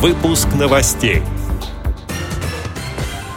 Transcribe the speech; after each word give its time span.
Выпуск 0.00 0.48
новостей. 0.58 1.20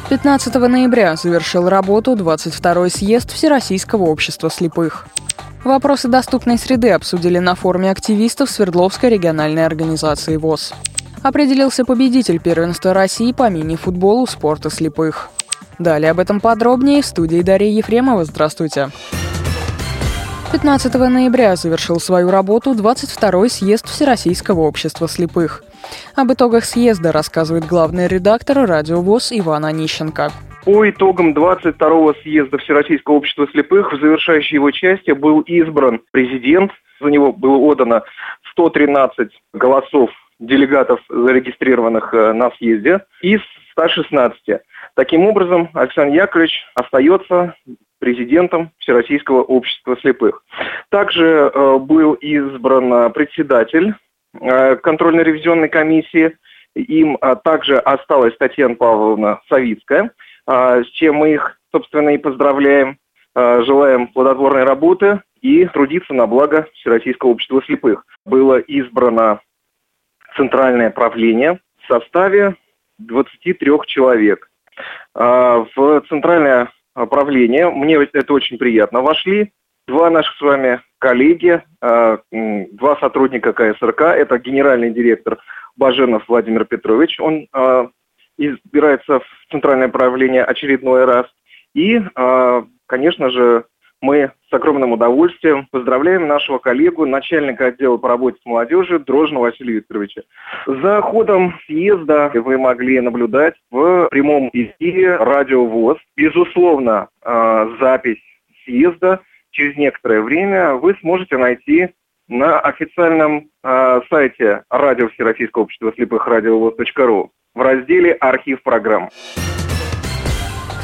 15 0.10 0.56
ноября 0.56 1.18
завершил 1.18 1.68
работу 1.68 2.14
22-й 2.14 2.90
съезд 2.90 3.34
Всероссийского 3.34 4.04
общества 4.04 4.50
слепых. 4.50 5.06
Вопросы 5.66 6.08
доступной 6.08 6.58
среды 6.58 6.92
обсудили 6.92 7.40
на 7.40 7.56
форуме 7.56 7.92
активистов 7.92 8.50
Свердловской 8.50 9.10
региональной 9.10 9.66
организации 9.66 10.38
ВОЗ. 10.38 10.72
Определился 11.22 11.84
победитель 11.84 12.40
первенства 12.40 12.94
России 12.94 13.34
по 13.34 13.50
мини-футболу 13.50 14.26
спорта 14.26 14.70
слепых. 14.70 15.32
Далее 15.80 16.12
об 16.12 16.20
этом 16.20 16.40
подробнее 16.40 17.02
в 17.02 17.06
студии 17.06 17.42
Дарья 17.42 17.72
Ефремова. 17.72 18.24
Здравствуйте. 18.24 18.90
15 20.54 20.94
ноября 20.94 21.58
завершил 21.58 22.00
свою 22.00 22.32
работу 22.32 22.72
22-й 22.72 23.50
съезд 23.50 23.86
Всероссийского 23.90 24.62
общества 24.62 25.10
слепых. 25.10 25.62
Об 26.16 26.32
итогах 26.32 26.66
съезда 26.66 27.12
рассказывает 27.12 27.66
главный 27.66 28.08
редактор 28.08 28.68
радио 28.68 29.02
ВОЗ 29.02 29.32
Иван 29.34 29.66
Онищенко. 29.66 30.32
По 30.66 30.90
итогам 30.90 31.34
22-го 31.34 32.14
съезда 32.22 32.58
Всероссийского 32.58 33.16
общества 33.16 33.48
слепых 33.52 33.92
в 33.92 34.00
завершающей 34.00 34.56
его 34.56 34.72
части 34.72 35.12
был 35.12 35.42
избран 35.42 36.02
президент. 36.12 36.72
За 37.02 37.10
него 37.10 37.34
было 37.34 37.58
отдано 37.58 38.04
113 38.52 39.30
голосов 39.54 40.10
делегатов, 40.40 41.00
зарегистрированных 41.10 42.14
э, 42.14 42.34
на 42.34 42.52
съезде, 42.52 43.02
из 43.22 43.42
116. 43.72 44.62
Таким 44.96 45.26
образом, 45.26 45.70
Александр 45.74 46.16
Яковлевич 46.16 46.64
остается 46.76 47.56
президентом 48.00 48.72
Всероссийского 48.80 49.42
общества 49.44 49.98
слепых. 50.02 50.44
Также 50.90 51.52
э, 51.54 51.78
был 51.78 52.14
избран 52.14 53.12
председатель 53.14 53.90
э, 53.90 53.94
контрольно-ревизионной 54.40 55.70
комиссии. 55.70 56.38
Им 56.76 57.18
э, 57.22 57.36
также 57.44 57.78
осталась 57.78 58.36
Татьяна 58.38 58.76
Павловна 58.76 59.42
Савицкая, 59.48 60.12
э, 60.48 60.84
с 60.84 60.88
чем 60.88 61.16
мы 61.16 61.34
их, 61.34 61.60
собственно, 61.72 62.10
и 62.10 62.18
поздравляем. 62.18 62.98
Э, 63.36 63.64
желаем 63.64 64.08
плодотворной 64.08 64.64
работы 64.64 65.22
и 65.42 65.66
трудиться 65.66 66.14
на 66.14 66.26
благо 66.26 66.68
Всероссийского 66.74 67.32
общества 67.32 67.62
слепых. 67.64 68.06
Было 68.26 68.60
избрано 68.60 69.40
центральное 70.36 70.90
правление 70.90 71.60
в 71.84 71.88
составе 71.88 72.56
23 72.98 73.72
человек. 73.86 74.50
Э, 75.16 75.66
в 75.76 76.02
центральное 76.10 76.72
правления. 76.94 77.70
Мне 77.70 77.96
это 77.96 78.34
очень 78.34 78.58
приятно. 78.58 79.02
Вошли 79.02 79.52
два 79.88 80.10
наших 80.10 80.36
с 80.38 80.42
вами 80.42 80.82
коллеги, 81.00 81.62
а, 81.82 82.20
два 82.32 82.96
сотрудника 82.98 83.54
КСРК. 83.54 84.02
Это 84.02 84.40
генеральный 84.40 84.92
директор 84.92 85.40
Баженов 85.76 86.24
Владимир 86.28 86.66
Петрович. 86.66 87.20
Он 87.20 87.48
а, 87.52 87.90
избирается 88.38 89.20
в 89.20 89.26
центральное 89.52 89.90
правление 89.90 90.44
очередной 90.44 91.06
раз. 91.06 91.28
И, 91.74 92.02
а, 92.16 92.64
конечно 92.86 93.32
же, 93.32 93.66
мы 94.02 94.32
с 94.50 94.54
огромным 94.54 94.92
удовольствием 94.92 95.68
поздравляем 95.72 96.28
нашего 96.28 96.58
коллегу, 96.58 97.06
начальника 97.06 97.68
отдела 97.68 97.98
по 97.98 98.10
работе 98.10 98.38
с 98.42 98.46
молодежью 98.46 99.00
Дрожна 99.00 99.40
Василия 99.40 99.76
Викторовича. 99.76 100.24
За 100.68 101.02
ходом 101.02 101.58
съезда 101.66 102.30
вы 102.34 102.58
могли 102.58 103.00
наблюдать 103.00 103.56
в 103.72 104.10
прямом 104.10 104.50
эфире 104.52 105.16
радио 105.16 105.66
ВОЗ. 105.66 105.98
Безусловно, 106.18 107.08
запись 107.80 108.22
съезда 108.66 109.22
через 109.54 109.78
некоторое 109.78 110.22
время 110.22 110.74
вы 110.74 110.96
сможете 111.00 111.38
найти 111.38 111.90
на 112.28 112.60
официальном 112.60 113.50
э, 113.64 114.02
сайте 114.10 114.64
радио 114.70 115.10
Всероссийского 115.10 115.64
общества 115.64 115.94
слепых 115.96 116.28
радиовоз.ру 116.28 117.32
в 117.54 117.62
разделе 117.62 118.14
«Архив 118.14 118.62
программ» 118.64 119.10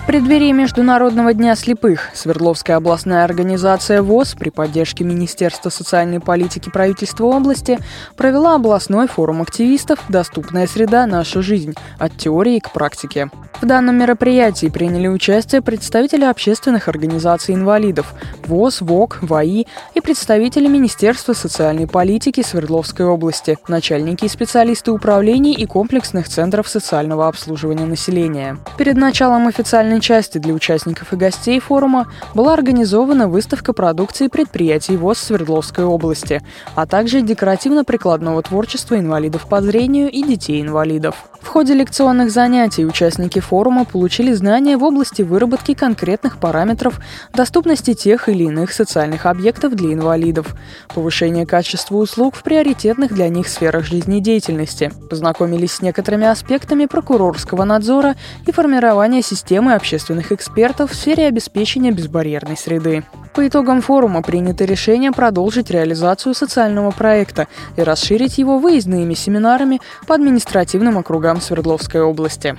преддверии 0.10 0.52
Международного 0.54 1.36
дня 1.36 1.56
слепых 1.56 2.10
Свердловская 2.16 2.78
областная 2.78 3.24
организация 3.24 4.02
ВОЗ 4.02 4.34
при 4.34 4.50
поддержке 4.50 5.04
Министерства 5.04 5.70
социальной 5.70 6.20
политики 6.20 6.72
правительства 6.72 7.26
области 7.26 7.78
провела 8.18 8.56
областной 8.56 9.08
форум 9.08 9.44
активистов 9.44 10.00
«Доступная 10.10 10.66
среда. 10.66 11.06
Наша 11.06 11.44
жизнь. 11.44 11.76
От 12.00 12.18
теории 12.18 12.58
к 12.58 12.72
практике». 12.72 13.30
В 13.62 13.66
данном 13.66 13.98
мероприятии 13.98 14.68
приняли 14.68 15.08
участие 15.08 15.62
представители 15.62 16.24
общественных 16.24 16.88
организаций 16.88 17.54
инвалидов 17.54 18.14
ВОЗ, 18.48 18.82
ВОК, 18.82 19.20
ВАИ 19.22 19.66
и 19.94 20.02
представители 20.02 20.68
Министерства 20.68 21.34
социальной 21.34 21.86
политики 21.86 22.42
Свердловской 22.42 23.06
области, 23.06 23.58
начальники 23.68 24.26
и 24.26 24.30
специалисты 24.30 24.92
управлений 24.92 25.54
и 25.54 25.66
комплексных 25.66 26.30
центров 26.30 26.70
социального 26.70 27.28
обслуживания 27.28 27.86
населения. 27.86 28.58
Перед 28.78 28.96
началом 28.96 29.48
официальной 29.48 29.99
официальной 30.00 30.02
части 30.02 30.38
для 30.38 30.54
участников 30.54 31.14
и 31.14 31.16
гостей 31.16 31.60
форума 31.60 32.08
была 32.34 32.54
организована 32.54 33.28
выставка 33.28 33.74
продукции 33.74 34.28
предприятий 34.28 34.98
ВОЗ 34.98 35.20
Свердловской 35.20 35.86
области, 35.86 36.42
а 36.76 36.86
также 36.86 37.22
декоративно-прикладного 37.22 38.42
творчества 38.42 38.98
инвалидов 38.98 39.48
по 39.48 39.62
зрению 39.62 40.10
и 40.10 40.24
детей-инвалидов. 40.24 41.16
В 41.42 41.48
ходе 41.48 41.74
лекционных 41.74 42.32
занятий 42.32 42.86
участники 42.86 43.40
форума 43.40 43.86
получили 43.86 44.34
знания 44.34 44.78
в 44.78 44.84
области 44.84 45.22
выработки 45.22 45.74
конкретных 45.74 46.38
параметров 46.38 47.00
доступности 47.34 47.94
тех 47.94 48.30
или 48.30 48.44
иных 48.44 48.72
социальных 48.72 49.26
объектов 49.26 49.76
для 49.76 49.94
инвалидов, 49.94 50.56
повышения 50.94 51.46
качества 51.46 51.96
услуг 51.96 52.36
в 52.36 52.44
приоритетных 52.44 53.14
для 53.14 53.30
них 53.30 53.48
сферах 53.48 53.86
жизнедеятельности, 53.86 54.92
познакомились 55.10 55.74
с 55.74 55.82
некоторыми 55.82 56.28
аспектами 56.28 56.86
прокурорского 56.86 57.64
надзора 57.64 58.16
и 58.46 58.52
формирования 58.52 59.22
системы 59.22 59.74
общественных 59.74 60.32
экспертов 60.32 60.92
в 60.92 60.96
сфере 60.96 61.28
обеспечения 61.28 61.92
безбарьерной 61.92 62.58
среды. 62.58 63.04
По 63.40 63.48
итогам 63.48 63.80
форума 63.82 64.22
принято 64.22 64.66
решение 64.66 65.14
продолжить 65.14 65.72
реализацию 65.72 66.34
социального 66.34 66.92
проекта 66.92 67.48
и 67.78 67.82
расширить 67.82 68.38
его 68.38 68.60
выездными 68.60 69.14
семинарами 69.14 69.80
по 70.08 70.16
административным 70.16 70.98
округам 70.98 71.40
Свердловской 71.40 72.02
области. 72.02 72.58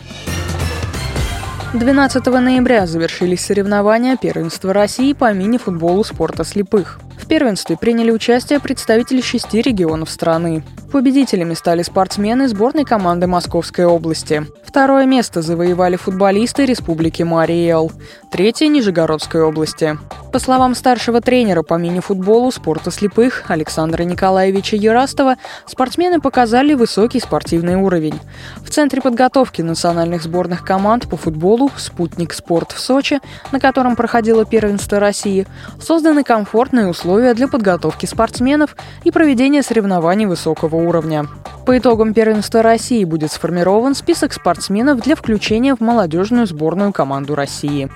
12 1.75 2.25
ноября 2.25 2.87
завершились 2.87 3.45
соревнования 3.45 4.17
первенства 4.17 4.73
России 4.73 5.13
по 5.13 5.31
мини-футболу 5.35 6.03
спорта 6.03 6.45
слепых. 6.45 6.99
В 7.21 7.27
первенстве 7.27 7.77
приняли 7.77 8.11
участие 8.11 8.59
представители 8.61 9.21
шести 9.21 9.61
регионов 9.61 10.11
страны. 10.11 10.65
Победителями 10.91 11.55
стали 11.55 11.83
спортсмены 11.83 12.49
сборной 12.49 12.85
команды 12.85 13.29
Московской 13.29 13.85
области. 13.85 14.45
Второе 14.65 15.07
место 15.07 15.41
завоевали 15.43 15.95
футболисты 15.95 16.65
Республики 16.65 17.23
Мариэл. 17.23 17.93
Третье– 18.33 18.67
Нижегородской 18.69 19.43
области. 19.43 19.99
По 20.33 20.39
словам 20.39 20.77
старшего 20.77 21.21
тренера 21.21 21.63
по 21.63 21.75
мини-футболу 21.75 22.53
спорта 22.53 22.93
слепых 22.93 23.45
Александра 23.49 24.05
Николаевича 24.05 24.77
Ярастова, 24.77 25.37
спортсмены 25.67 26.21
показали 26.21 26.75
высокий 26.75 27.19
спортивный 27.19 27.75
уровень. 27.75 28.19
В 28.59 28.71
Центре 28.71 29.01
подготовки 29.01 29.61
национальных 29.61 30.23
сборных 30.23 30.65
команд 30.65 31.09
по 31.09 31.17
футболу 31.17 31.71
«Спутник 31.77 32.33
спорт» 32.33 32.71
в 32.71 32.79
Сочи, 32.79 33.19
на 33.51 33.59
котором 33.59 33.97
проходило 33.97 34.45
первенство 34.45 35.01
России, 35.01 35.49
созданы 35.81 36.23
комфортные 36.23 36.87
условия 37.11 37.35
для 37.35 37.49
подготовки 37.49 38.07
спортсменов 38.07 38.77
и 39.03 39.11
проведения 39.11 39.65
соревнований 39.65 40.27
высокого 40.27 40.77
уровня. 40.77 41.27
По 41.67 41.77
итогам 41.77 42.15
первенства 42.15 42.63
России 42.63 43.03
будет 43.05 43.33
сформирован 43.33 43.97
список 43.97 44.33
спортсменов 44.33 45.01
для 45.01 45.17
включения 45.17 45.75
в 45.75 45.81
молодежную 45.81 46.47
сборную 46.47 46.93
команду 46.93 47.35
России. 47.35 47.91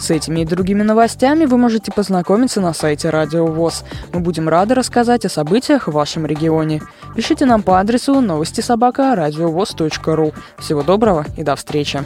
С 0.00 0.10
этими 0.10 0.40
и 0.40 0.44
другими 0.44 0.82
новостями 0.82 1.44
вы 1.44 1.58
можете 1.58 1.92
познакомиться 1.92 2.60
на 2.60 2.74
сайте 2.74 3.10
Радио 3.10 3.46
ВОЗ. 3.46 3.84
Мы 4.12 4.18
будем 4.18 4.48
рады 4.48 4.74
рассказать 4.74 5.24
о 5.24 5.28
событиях 5.28 5.86
в 5.86 5.92
вашем 5.92 6.26
регионе. 6.26 6.82
Пишите 7.14 7.46
нам 7.46 7.62
по 7.62 7.78
адресу 7.78 8.20
новости 8.20 8.62
собака 8.62 9.12
ру. 10.16 10.32
Всего 10.58 10.82
доброго 10.82 11.24
и 11.36 11.44
до 11.44 11.54
встречи. 11.54 12.02